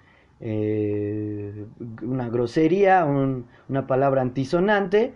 [0.42, 1.66] eh,
[2.02, 5.14] una grosería, un- una palabra antisonante,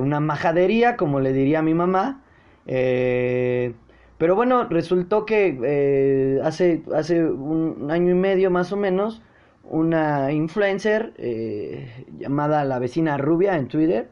[0.00, 2.22] una majadería, como le diría a mi mamá.
[2.66, 3.74] eh,
[4.18, 9.22] pero bueno, resultó que eh, hace, hace un año y medio más o menos,
[9.64, 14.08] una influencer eh, llamada la vecina rubia en Twitter,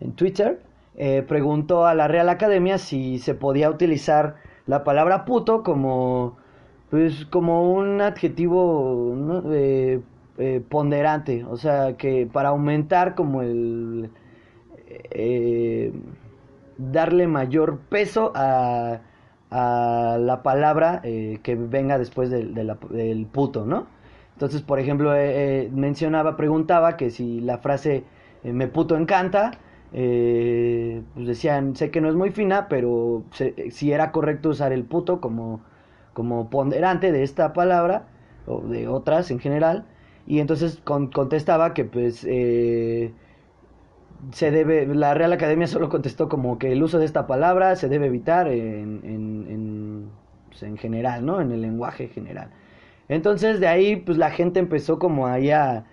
[0.00, 0.60] en Twitter,
[0.96, 6.36] eh, preguntó a la Real Academia si se podía utilizar la palabra puto como,
[6.90, 9.14] pues, como un adjetivo.
[10.40, 14.08] Eh, ponderante, o sea, que para aumentar como el,
[16.76, 19.00] darle mayor peso a,
[19.50, 23.86] a la palabra eh, que venga después del, del puto, ¿no?
[24.34, 28.04] Entonces, por ejemplo, eh, eh, mencionaba, preguntaba que si la frase
[28.44, 29.52] eh, me puto encanta,
[29.92, 34.72] eh, pues decían, sé que no es muy fina, pero se- si era correcto usar
[34.72, 35.60] el puto como,
[36.14, 38.06] como ponderante de esta palabra,
[38.46, 39.84] o de otras en general,
[40.26, 43.12] y entonces con- contestaba que pues eh,
[44.32, 47.88] se debe, la Real Academia solo contestó como que el uso de esta palabra se
[47.88, 50.10] debe evitar en, en, en,
[50.48, 51.40] pues, en general, ¿no?
[51.40, 52.50] En el lenguaje general.
[53.08, 55.84] Entonces de ahí pues la gente empezó como ahí a,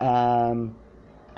[0.00, 0.54] a,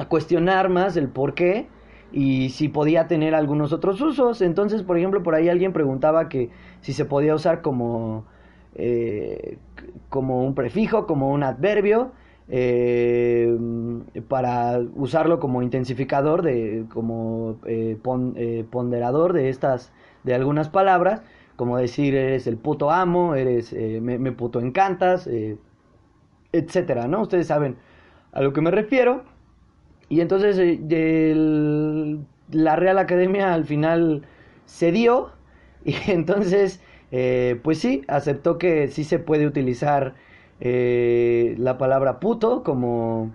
[0.08, 1.66] cuestionar más el por qué
[2.12, 4.40] y si podía tener algunos otros usos.
[4.42, 8.24] Entonces, por ejemplo, por ahí alguien preguntaba que si se podía usar como,
[8.74, 9.58] eh,
[10.08, 12.12] como un prefijo, como un adverbio,
[12.48, 13.56] eh,
[14.28, 17.98] para usarlo como intensificador, de, como eh,
[18.36, 21.22] eh, ponderador de estas, de algunas palabras,
[21.56, 25.28] como decir eres el puto amo, eres, eh, me, puto encantas,
[26.52, 27.22] etcétera, ¿no?
[27.22, 27.76] Ustedes saben
[28.32, 29.24] a lo que me refiero.
[30.08, 30.56] Y entonces
[32.50, 34.22] la Real Academia al final
[34.66, 35.30] cedió
[35.84, 36.80] y entonces
[37.62, 40.14] pues sí, aceptó que sí se puede utilizar
[40.60, 43.32] eh, la palabra puto como,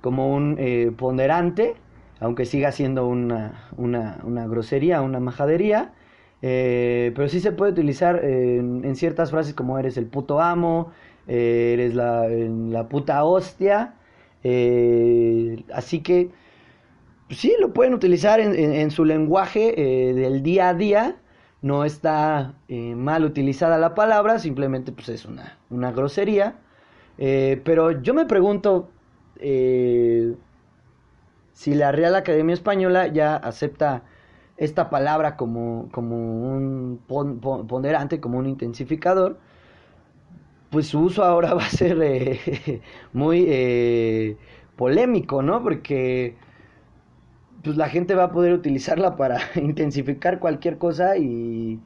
[0.00, 1.76] como un eh, ponderante,
[2.20, 5.92] aunque siga siendo una, una, una grosería, una majadería.
[6.42, 10.92] eh, pero sí se puede utilizar en, en ciertas frases como eres el puto amo,
[11.28, 13.94] eh, eres la, la puta hostia.
[15.72, 16.30] Así que
[17.30, 19.72] sí, lo pueden utilizar en, en- en su lenguaje
[20.14, 21.16] del día a día.
[21.62, 26.56] No está eh, mal utilizada la palabra, simplemente pues es una, una grosería.
[27.18, 28.88] Eh, pero yo me pregunto
[29.36, 30.34] eh,
[31.52, 34.02] si la Real Academia Española ya acepta
[34.56, 36.16] esta palabra como, como
[36.52, 39.38] un pon- pon- ponderante, como un intensificador
[40.70, 41.98] pues su uso ahora va a ser
[43.12, 44.36] muy
[44.76, 45.62] polémico, ¿no?
[45.62, 46.36] Porque
[47.62, 51.80] pues la gente va a poder utilizarla para intensificar cualquier cosa y,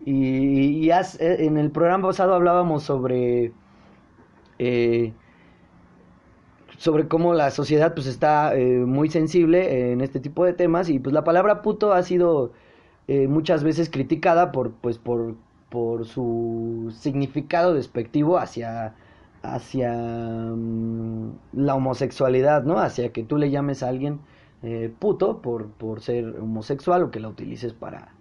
[0.00, 3.52] y, y eh, en el programa pasado hablábamos sobre
[4.58, 5.12] eh,
[6.78, 10.98] sobre cómo la sociedad pues está eh, muy sensible en este tipo de temas y
[10.98, 12.52] pues la palabra puto ha sido
[13.08, 15.36] eh, muchas veces criticada por pues por
[15.70, 18.94] por su significado despectivo hacia
[19.42, 22.78] hacia mm, la homosexualidad, ¿no?
[22.78, 24.20] Hacia que tú le llames a alguien
[24.62, 28.14] eh, puto por, por ser homosexual o que la utilices para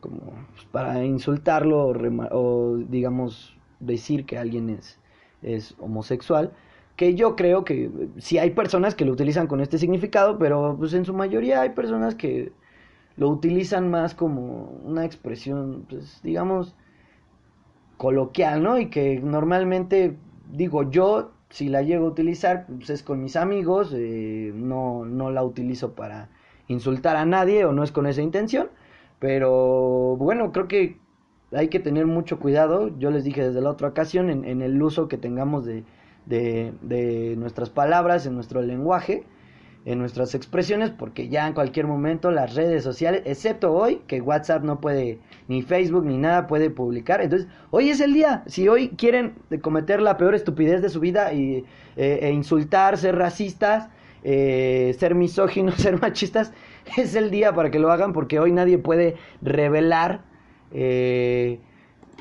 [0.00, 0.20] como
[0.52, 1.92] pues, para insultarlo
[2.32, 4.98] o, digamos decir que alguien es
[5.42, 6.52] es homosexual
[6.96, 10.76] que yo creo que eh, sí hay personas que lo utilizan con este significado pero
[10.78, 12.52] pues en su mayoría hay personas que
[13.16, 16.74] lo utilizan más como una expresión pues digamos
[17.96, 18.78] coloquial, ¿no?
[18.78, 20.16] Y que normalmente,
[20.50, 25.30] digo, yo si la llego a utilizar, pues es con mis amigos, eh, no, no
[25.30, 26.28] la utilizo para
[26.68, 28.68] insultar a nadie o no es con esa intención,
[29.18, 30.98] pero bueno, creo que
[31.52, 34.82] hay que tener mucho cuidado, yo les dije desde la otra ocasión, en, en el
[34.82, 35.84] uso que tengamos de,
[36.26, 39.24] de, de nuestras palabras, en nuestro lenguaje,
[39.84, 44.62] en nuestras expresiones, porque ya en cualquier momento las redes sociales, excepto hoy, que WhatsApp
[44.62, 45.18] no puede,
[45.48, 47.20] ni Facebook, ni nada puede publicar.
[47.20, 48.42] Entonces, hoy es el día.
[48.46, 51.64] Si hoy quieren cometer la peor estupidez de su vida y,
[51.96, 53.88] eh, e insultar, ser racistas,
[54.22, 56.52] eh, ser misóginos, ser machistas,
[56.96, 60.22] es el día para que lo hagan, porque hoy nadie puede revelar
[60.72, 61.60] eh,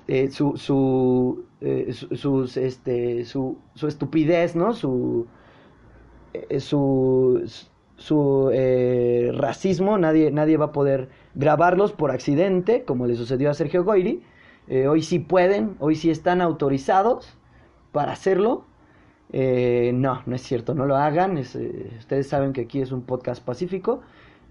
[0.08, 4.74] eh, su, su, eh, su, sus, este, su, su estupidez, ¿no?
[4.74, 5.28] Su
[6.34, 7.44] eh, su,
[7.96, 13.54] su eh, racismo, nadie, nadie va a poder grabarlos por accidente, como le sucedió a
[13.54, 14.24] Sergio Goyri.
[14.68, 17.38] Eh, hoy sí pueden, hoy sí están autorizados
[17.92, 18.66] para hacerlo.
[19.32, 21.38] Eh, no, no es cierto, no lo hagan.
[21.38, 21.56] Es,
[21.98, 24.02] ustedes saben que aquí es un podcast pacífico.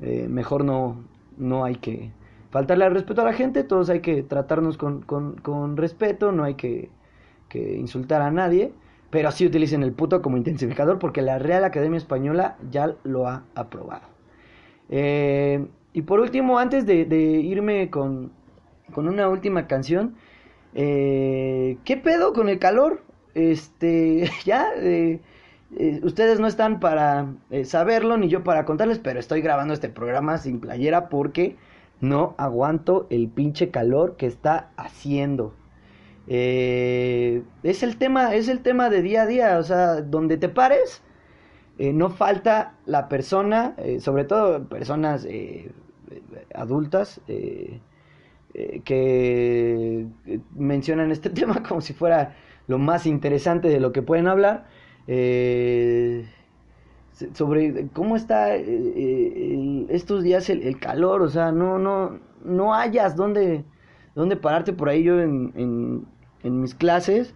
[0.00, 1.04] Mejor no,
[1.36, 2.10] no hay que
[2.50, 6.44] faltarle al respeto a la gente, todos hay que tratarnos con, con, con respeto, no
[6.44, 6.90] hay que,
[7.48, 8.72] que insultar a nadie.
[9.12, 13.44] Pero sí utilicen el puto como intensificador porque la Real Academia Española ya lo ha
[13.54, 14.06] aprobado.
[14.88, 18.32] Eh, y por último, antes de, irme con,
[18.94, 20.14] con, una última canción,
[20.74, 23.02] eh, ¿qué pedo con el calor?
[23.34, 25.20] Este, ya, eh,
[26.02, 27.34] ustedes no están para
[27.64, 31.56] saberlo ni yo para contarles, pero estoy grabando este programa sin playera porque
[32.00, 35.52] no aguanto el pinche calor que está haciendo.
[36.28, 40.48] Eh, es el tema, es el tema de día a día, o sea, donde te
[40.48, 41.02] pares,
[41.78, 45.26] eh, no falta la persona, eh, sobre todo personas
[46.54, 47.20] adultas,
[48.84, 50.06] que
[50.54, 52.36] mencionan este tema como si fuera
[52.68, 54.66] lo más interesante de lo que pueden hablar,
[57.34, 63.64] sobre cómo está estos días el, el, calor, o sea, no, no, no hayas dónde
[64.14, 65.02] dónde pararte por ahí.
[65.02, 66.06] Yo en, en,
[66.42, 67.34] en mis clases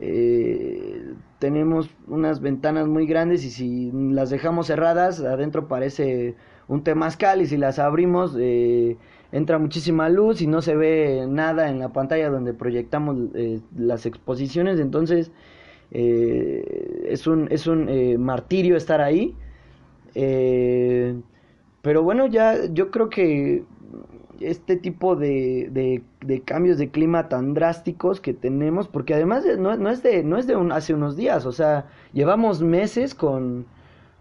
[0.00, 6.34] eh, tenemos unas ventanas muy grandes y si las dejamos cerradas adentro parece
[6.66, 8.96] un temazcal y si las abrimos eh,
[9.30, 14.06] entra muchísima luz y no se ve nada en la pantalla donde proyectamos eh, las
[14.06, 14.80] exposiciones.
[14.80, 15.30] Entonces
[15.90, 19.36] es un es un martirio estar ahí.
[21.82, 23.64] Pero bueno ya yo creo que
[24.50, 29.90] este tipo de, de, cambios de clima tan drásticos que tenemos, porque además no, no
[29.90, 33.66] es de, no es de un, hace unos días, o sea, llevamos meses con,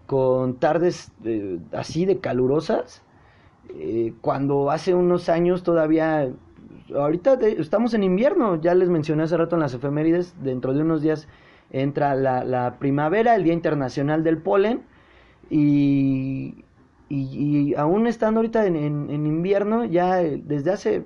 [0.05, 3.03] con tardes eh, así de calurosas,
[3.75, 6.29] eh, cuando hace unos años todavía,
[6.93, 11.01] ahorita estamos en invierno, ya les mencioné hace rato en las efemérides, dentro de unos
[11.01, 11.27] días
[11.71, 14.81] entra la, la primavera, el Día Internacional del Polen,
[15.49, 16.63] y,
[17.13, 21.03] y, y, aún estando ahorita en, en, en, invierno, ya desde hace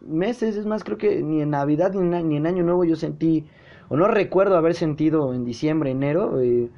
[0.00, 2.96] meses, es más, creo que ni en Navidad ni en, ni en Año Nuevo yo
[2.96, 3.46] sentí,
[3.88, 6.70] o no recuerdo haber sentido en diciembre, enero, eh,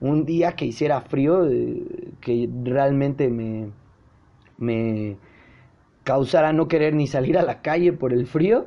[0.00, 3.70] un día que hiciera frío, eh, que realmente me,
[4.58, 5.16] me
[6.04, 8.66] causara no querer ni salir a la calle por el frío.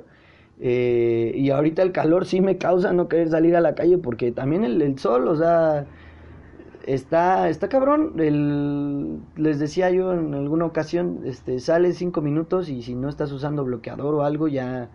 [0.59, 4.31] Eh, y ahorita el calor sí me causa no querer salir a la calle porque
[4.31, 5.85] también el, el sol, o sea,
[6.85, 8.13] está, está cabrón.
[8.19, 13.31] El, les decía yo en alguna ocasión, este, sales cinco minutos y si no estás
[13.31, 14.89] usando bloqueador o algo, ya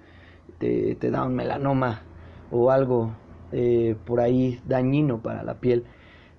[0.58, 2.02] te, te da un melanoma
[2.50, 3.12] o algo
[3.52, 5.84] eh, por ahí dañino para la piel.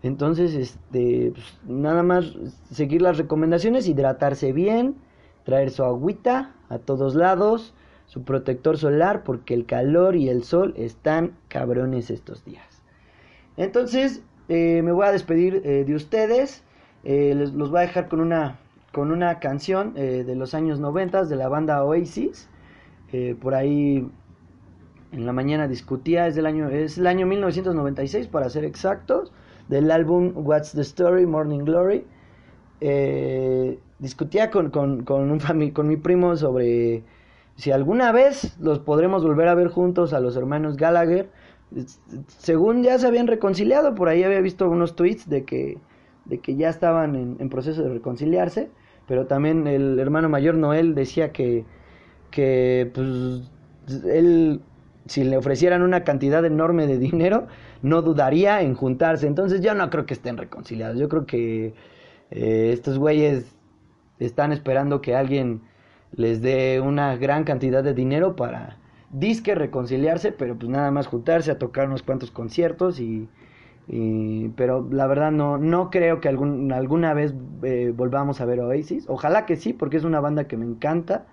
[0.03, 2.33] Entonces, este, pues, nada más
[2.71, 4.95] seguir las recomendaciones, hidratarse bien,
[5.43, 7.73] traer su agüita a todos lados,
[8.07, 12.81] su protector solar, porque el calor y el sol están cabrones estos días.
[13.57, 16.63] Entonces, eh, me voy a despedir eh, de ustedes.
[17.03, 18.59] Eh, les, los voy a dejar con una,
[18.91, 22.49] con una canción eh, de los años 90 de la banda Oasis.
[23.13, 24.07] Eh, por ahí
[25.11, 29.31] en la mañana discutía, es, año, es el año 1996 para ser exactos.
[29.67, 32.05] del álbum What's the Story, Morning Glory.
[32.81, 35.39] Eh, discutía con, con, con, un
[35.71, 37.03] con mi primo sobre
[37.55, 41.29] si alguna vez los podremos volver a ver juntos a los hermanos Gallagher.
[42.27, 45.77] Según ya se habían reconciliado, por ahí había visto unos tweets de que,
[46.25, 48.69] de que ya estaban en, en proceso de reconciliarse,
[49.07, 51.65] pero también el hermano mayor Noel decía que,
[52.29, 53.51] que pues
[54.05, 54.61] él
[55.05, 57.47] si le ofrecieran una cantidad enorme de dinero
[57.81, 59.27] no dudaría en juntarse.
[59.27, 60.97] Entonces yo no creo que estén reconciliados.
[60.97, 61.73] Yo creo que
[62.31, 63.55] eh, estos güeyes
[64.19, 65.61] están esperando que alguien
[66.15, 68.77] les dé una gran cantidad de dinero para
[69.11, 73.27] disque reconciliarse pero pues nada más juntarse a tocar unos cuantos conciertos y,
[74.55, 77.33] pero la verdad no no creo que algún, alguna vez
[77.63, 81.25] eh, volvamos a ver Oasis ojalá que sí porque es una banda que me encanta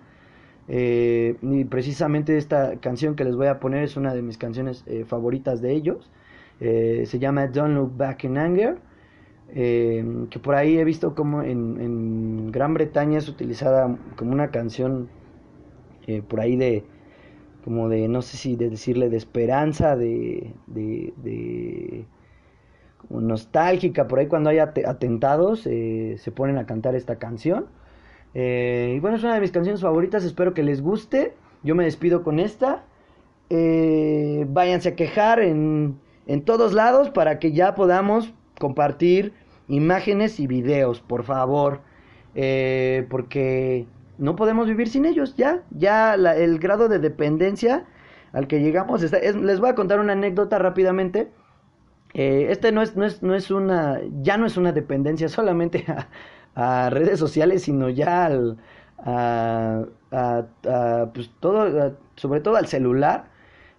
[0.67, 4.83] eh, y precisamente esta canción que les voy a poner es una de mis canciones
[4.87, 6.11] eh, favoritas de ellos.
[6.59, 8.77] Se llama Don't Look Back in Anger.
[9.53, 15.07] que por ahí he visto como en, en Gran Bretaña es utilizada como una canción
[16.27, 16.83] por ahí de
[17.63, 22.05] como de no sé si de decirle de esperanza de, de, de
[22.97, 27.67] como nostálgica por ahí cuando hay ate- atentados eh, se ponen a cantar esta canción
[28.33, 31.33] eh, y bueno, es una de mis canciones favoritas, espero que les guste.
[31.63, 32.85] Yo me despido con esta.
[33.49, 39.33] Eh, váyanse a quejar en, en todos lados para que ya podamos compartir
[39.67, 41.81] imágenes y videos, por favor.
[42.35, 43.87] Eh, porque
[44.19, 45.63] no podemos vivir sin ellos, ya.
[45.71, 47.85] Ya la- el grado de dependencia
[48.33, 49.03] al que llegamos.
[49.03, 51.31] está- es- les voy a contar una anécdota rápidamente.
[52.13, 55.85] Eh, este no es, no es, no es una, ya no es una dependencia solamente
[56.55, 58.57] a, redes sociales, sino ya al,
[59.05, 59.85] a,
[61.13, 63.25] pues todo, sobre todo al celular.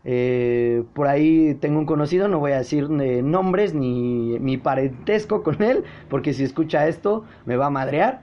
[0.04, 5.42] Eh, por ahí tengo un conocido, no voy a decir eh, nombres ni mi parentesco
[5.42, 8.22] con él, porque si escucha esto me va a madrear.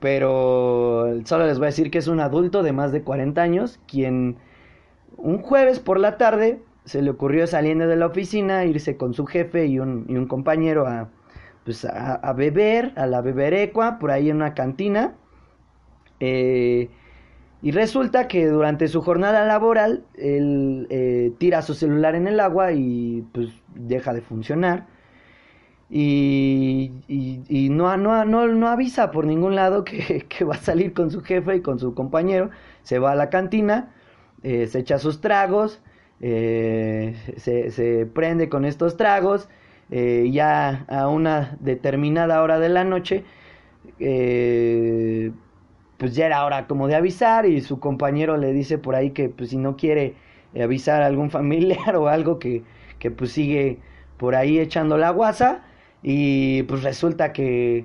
[0.00, 3.80] Pero solo les voy a decir que es un adulto de más de 40 años,
[3.86, 4.36] quien
[5.16, 9.26] un jueves por la tarde se le ocurrió saliendo de la oficina irse con su
[9.26, 11.10] jefe y un, y un compañero a,
[11.64, 15.14] pues a, a beber, a la beberecua, por ahí en una cantina.
[16.20, 16.90] Eh,
[17.62, 22.72] y resulta que durante su jornada laboral él eh, tira su celular en el agua
[22.72, 24.86] y pues deja de funcionar.
[25.88, 30.58] Y, y- y no, no, no, no avisa por ningún lado que, que va a
[30.58, 32.50] salir con su jefe y con su compañero.
[32.82, 33.94] Se va a la cantina,
[34.42, 35.80] eh, se echa sus tragos,
[36.20, 39.48] eh, se, se prende con estos tragos.
[39.90, 43.24] eh, ya a una determinada hora de la noche,
[43.98, 45.32] eh,
[45.98, 49.28] pues ya era hora como de avisar y su compañero le dice por ahí que
[49.30, 50.16] pues si no quiere
[50.60, 52.64] avisar a algún familiar o algo que,
[52.98, 53.80] que pues sigue
[54.18, 55.64] por ahí echando la guasa
[56.08, 57.84] y pues resulta que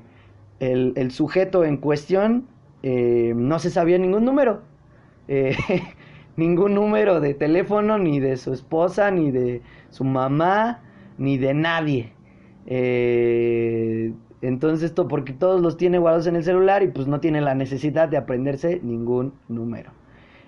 [0.60, 2.46] el, el sujeto en cuestión
[2.84, 4.62] eh, no se sabía ningún número.
[5.28, 5.58] Eh,
[6.38, 10.82] ningún número de teléfono ni de su esposa, ni de su mamá,
[11.18, 12.14] ni de nadie.
[12.68, 14.14] Eh,
[14.44, 17.56] entonces esto porque todos los tiene guardados en el celular y pues no tiene la
[17.56, 19.94] necesidad de aprenderse ningún número.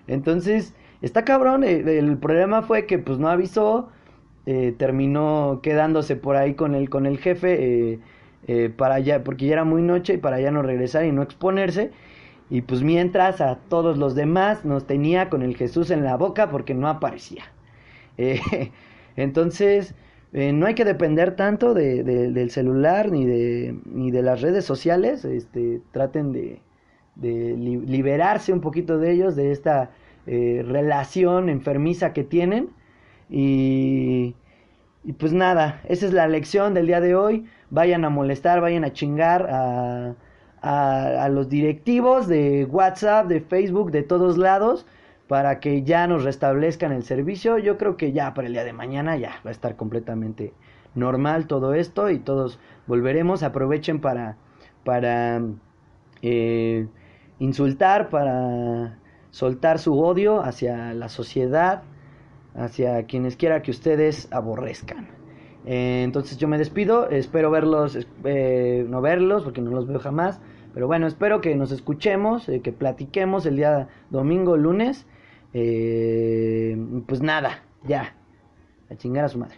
[0.06, 3.90] Entonces, está cabrón, eh, el problema fue que pues no avisó,
[4.46, 8.00] eh, terminó quedándose por ahí con el, con el jefe eh,
[8.48, 11.22] eh, para ya, porque ya era muy noche y para ya no regresar y no
[11.24, 11.92] exponerse.
[12.50, 16.50] Y pues mientras a todos los demás nos tenía con el Jesús en la boca
[16.52, 17.44] porque no aparecía.
[18.18, 18.40] Eh,
[19.16, 19.96] entonces,
[20.34, 24.42] eh, no hay que depender tanto de, de- del celular ni de, ni de las
[24.42, 25.26] redes sociales.
[25.26, 26.62] Este, traten de,
[27.16, 29.92] de li- liberarse un poquito de ellos, de esta
[30.26, 32.70] relación enfermiza que tienen.
[33.36, 34.36] Y,
[35.04, 37.48] y pues nada, esa es la lección del día de hoy.
[37.72, 40.16] Vayan a molestar, vayan a chingar a,
[40.62, 44.86] a, a los directivos de WhatsApp, de Facebook, de todos lados,
[45.28, 47.58] para que ya nos restablezcan el servicio.
[47.58, 50.54] Yo creo que ya para el día de mañana ya va a estar completamente
[50.94, 53.42] normal todo esto y todos volveremos.
[53.42, 54.38] Aprovechen para,
[54.84, 55.42] para
[56.22, 56.88] eh,
[57.40, 59.00] insultar, para
[59.32, 61.82] soltar su odio hacia la sociedad,
[62.56, 65.08] hacia quienes quiera que ustedes aborrezcan.
[65.66, 70.42] Eh, entonces yo me despido, espero verlos, eh, no verlos porque no los veo jamás,
[70.74, 75.06] pero bueno, espero que nos escuchemos, eh, que platiquemos el día domingo, lunes.
[75.54, 76.76] Eh,
[77.08, 78.16] pues nada, ya,
[78.90, 79.58] a chingar a su madre.